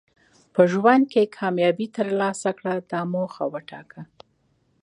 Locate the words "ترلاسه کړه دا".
1.97-3.01